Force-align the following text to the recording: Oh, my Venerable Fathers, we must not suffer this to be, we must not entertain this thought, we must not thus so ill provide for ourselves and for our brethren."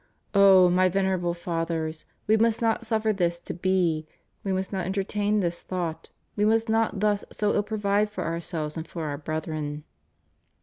Oh, 0.33 0.67
my 0.67 0.89
Venerable 0.89 1.35
Fathers, 1.35 2.05
we 2.25 2.35
must 2.35 2.59
not 2.59 2.87
suffer 2.87 3.13
this 3.13 3.39
to 3.41 3.53
be, 3.53 4.07
we 4.43 4.51
must 4.51 4.73
not 4.73 4.87
entertain 4.87 5.41
this 5.41 5.61
thought, 5.61 6.09
we 6.35 6.43
must 6.43 6.67
not 6.69 7.01
thus 7.01 7.23
so 7.31 7.53
ill 7.53 7.61
provide 7.61 8.09
for 8.09 8.23
ourselves 8.23 8.75
and 8.77 8.87
for 8.87 9.03
our 9.05 9.17
brethren." 9.19 9.83